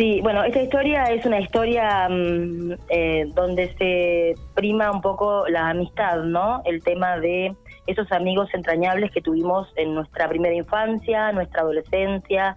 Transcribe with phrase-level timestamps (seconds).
[0.00, 5.68] Sí, bueno, esta historia es una historia mm, eh, donde se prima un poco la
[5.68, 6.62] amistad, ¿no?
[6.64, 7.54] El tema de
[7.86, 12.56] esos amigos entrañables que tuvimos en nuestra primera infancia, nuestra adolescencia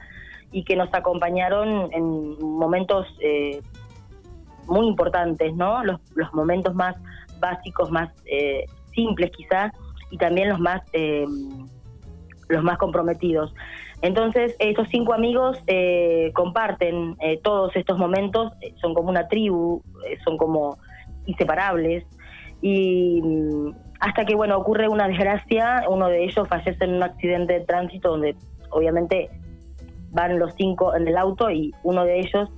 [0.53, 3.59] y que nos acompañaron en momentos eh,
[4.67, 5.83] muy importantes, ¿no?
[5.83, 5.99] Los,
[6.31, 6.95] momentos más
[7.41, 8.63] básicos, más eh,
[8.95, 9.73] simples quizás
[10.11, 10.81] y también los más
[12.47, 13.53] los más comprometidos.
[14.03, 19.81] Entonces, estos cinco amigos eh, comparten eh, todos estos momentos, eh, son como una tribu,
[20.25, 20.77] son como
[21.25, 22.05] inseparables,
[22.61, 23.69] y mm,
[24.01, 28.09] hasta que, bueno, ocurre una desgracia, uno de ellos fallece en un accidente de tránsito
[28.09, 28.35] donde
[28.71, 29.29] obviamente
[30.11, 32.49] van los cinco en el auto y uno de ellos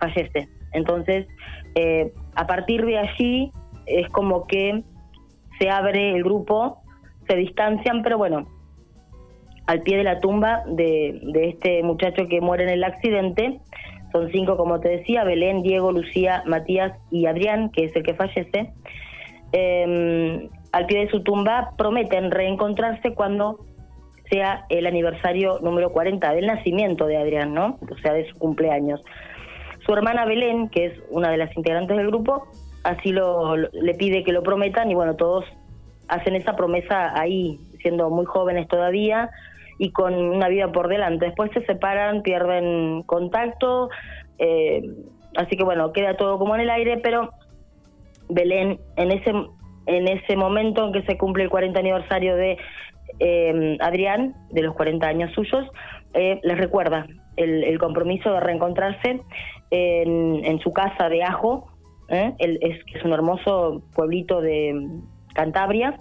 [0.00, 0.48] fallece.
[0.72, 1.26] Entonces,
[2.36, 3.52] a partir de allí
[3.84, 4.82] es como que
[5.58, 6.80] se abre el grupo,
[7.28, 8.46] se distancian, pero bueno,
[9.68, 13.60] al pie de la tumba de, este muchacho que muere en el accidente.
[14.12, 18.14] Son cinco, como te decía, Belén, Diego, Lucía, Matías y Adrián, que es el que
[18.14, 18.72] fallece.
[19.52, 23.66] Em, al pie de su tumba prometen reencontrarse cuando
[24.30, 27.78] sea el aniversario número 40 del nacimiento de Adrián, ¿no?
[27.90, 29.02] O sea, de su cumpleaños.
[29.84, 32.48] Su hermana Belén, que es una de las integrantes del grupo,
[32.84, 35.44] así lo, le pide que lo prometan y bueno, todos
[36.08, 39.28] hacen esa promesa ahí, siendo muy jóvenes todavía,
[39.78, 41.26] y con una vida por delante.
[41.26, 43.88] Después se separan, pierden contacto,
[44.38, 44.82] eh,
[45.36, 47.30] así que bueno, queda todo como en el aire, pero
[48.28, 49.32] Belén en ese
[49.86, 52.58] en ese momento en que se cumple el 40 aniversario de
[53.20, 55.66] eh, Adrián, de los 40 años suyos,
[56.12, 59.22] eh, les recuerda el, compromiso de reencontrarse
[59.70, 61.68] en, su casa de Ajo,
[62.10, 64.74] es, es un hermoso pueblito de
[65.34, 65.98] Cantabria,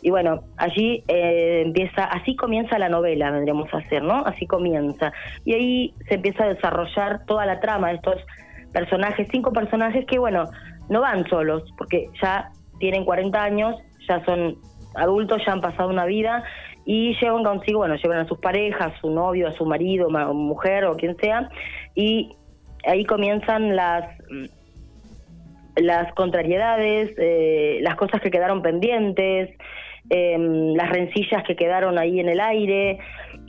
[0.00, 4.24] y bueno, allí eh, empieza, así comienza la novela, vendríamos a hacer, ¿no?
[4.24, 5.12] Así comienza.
[5.44, 8.16] Y ahí se empieza a desarrollar toda la trama de estos
[8.72, 10.44] personajes, cinco personajes que, bueno,
[10.88, 13.76] no van solos, porque ya tienen 40 años,
[14.08, 14.56] ya son
[14.94, 16.44] adultos, ya han pasado una vida
[16.84, 20.84] y llevan consigo, bueno, llevan a sus parejas, a su novio, a su marido, mujer
[20.84, 21.50] o quien sea,
[21.94, 22.30] y
[22.86, 24.06] ahí comienzan las
[25.80, 29.50] las contrariedades, eh, las cosas que quedaron pendientes,
[30.10, 32.98] Em, las rencillas que quedaron ahí en el aire,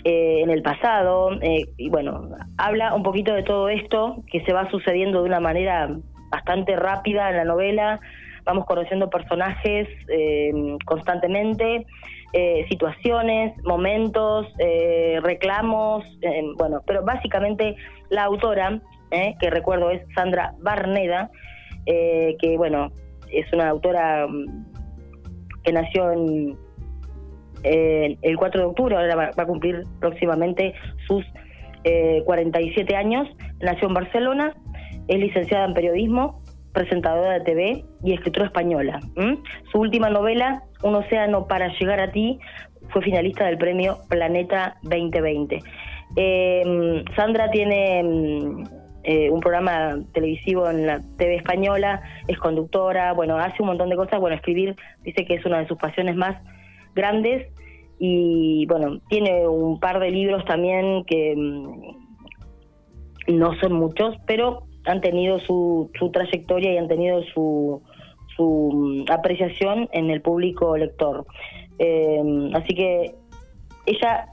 [0.03, 4.51] eh, en el pasado, eh, y bueno, habla un poquito de todo esto que se
[4.51, 5.89] va sucediendo de una manera
[6.29, 8.01] bastante rápida en la novela,
[8.43, 11.85] vamos conociendo personajes em, constantemente,
[12.33, 14.45] eh, situaciones, momentos,
[15.23, 17.75] reclamos, em, bueno, pero básicamente
[18.09, 18.81] la autora,
[19.39, 21.31] que recuerdo es Sandra Barneda,
[21.85, 22.91] que bueno,
[23.31, 24.27] es una autora
[25.63, 26.57] que nació en,
[27.63, 30.73] el 4 de octubre, ahora va, a cumplir próximamente
[31.07, 31.25] sus
[32.25, 33.27] 47 eh, años,
[33.61, 34.55] nació en Barcelona,
[35.07, 36.41] es licenciada en periodismo,
[36.73, 38.99] presentadora de TV y escritora española.
[39.71, 42.39] Su última novela, Un océano para llegar a ti,
[42.89, 45.59] fue finalista del premio Planeta 2020.
[46.15, 48.63] Eh, Sandra tiene mm,
[49.11, 53.95] eh, un programa televisivo en la TV española, es conductora, bueno, hace un montón de
[53.95, 56.37] cosas, bueno, escribir dice que es una de sus pasiones más
[56.93, 57.47] grandes
[57.97, 61.95] y bueno, tiene un par de libros también que mm,
[63.35, 67.81] no son muchos, pero han tenido su, su trayectoria y han tenido su,
[68.37, 71.25] su mm, apreciación en el público lector.
[71.79, 73.15] Eh, así que
[73.87, 74.27] ella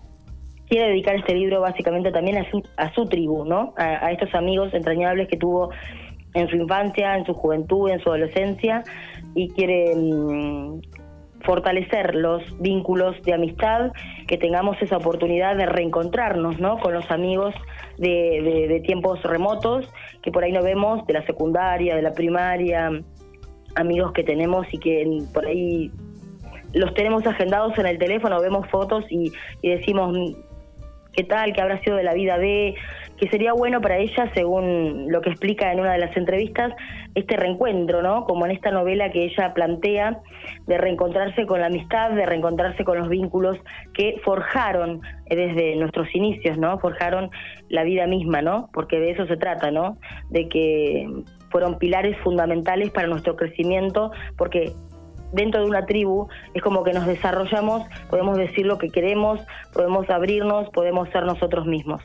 [0.68, 3.74] quiere dedicar este libro básicamente también a su, a su tribu, ¿no?
[3.76, 5.70] A, estos amigos entrañables que tuvo
[6.34, 8.82] en su infancia, en su juventud, en su adolescencia,
[9.34, 10.80] y quiere mm,
[11.40, 13.92] fortalecer los vínculos de amistad,
[14.26, 16.78] que tengamos esa oportunidad de reencontrarnos, ¿no?
[16.78, 17.54] Con los amigos
[17.98, 19.90] de, de tiempos remotos,
[20.22, 22.90] que por ahí no vemos, de la secundaria, de la primaria,
[23.76, 25.92] amigos que tenemos y que por ahí
[26.72, 29.32] los tenemos agendados en el teléfono, vemos fotos y,
[29.62, 30.16] y decimos,
[31.16, 32.74] qué tal, qué habrá sido de la vida de,
[33.16, 36.72] que sería bueno para ella, según lo que explica en una de las entrevistas,
[37.14, 38.24] este reencuentro, ¿no?
[38.24, 40.20] Como en esta novela que ella plantea,
[40.66, 43.56] de reencontrarse con la amistad, de reencontrarse con los vínculos
[43.94, 46.78] que forjaron desde nuestros inicios, ¿no?
[46.78, 47.30] Forjaron
[47.68, 48.68] la vida misma, ¿no?
[48.72, 49.96] Porque de eso se trata, ¿no?
[50.28, 51.08] De que
[51.50, 54.72] fueron pilares fundamentales para nuestro crecimiento, porque
[55.32, 59.40] dentro de una tribu es como que nos desarrollamos, podemos decir lo que queremos,
[59.72, 62.00] podemos abrirnos, podemos ser nosotros mismos.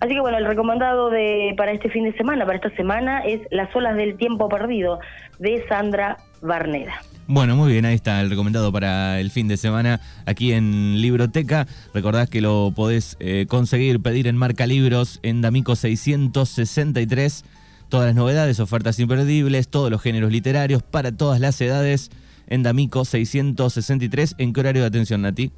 [0.00, 3.40] Así que bueno, el recomendado de para este fin de semana, para esta semana, es
[3.50, 4.98] Las olas del tiempo perdido
[5.38, 6.94] de Sandra Barneda.
[7.26, 11.66] Bueno, muy bien, ahí está el recomendado para el fin de semana aquí en Libroteca.
[11.94, 17.44] Recordad que lo podés eh, conseguir, pedir en Marca Libros en D'Amico 663.
[17.88, 22.10] Todas las novedades, ofertas imperdibles, todos los géneros literarios para todas las edades
[22.50, 24.34] en D'Amico 663.
[24.38, 25.50] ¿En qué horario de atención, Nati?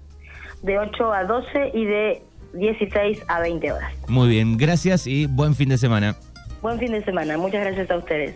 [0.62, 2.22] De 8 a 12 y de
[2.54, 3.92] 16 a 20 horas.
[4.08, 6.14] Muy bien, gracias y buen fin de semana.
[6.60, 8.30] Buen fin de semana, muchas gracias a ustedes.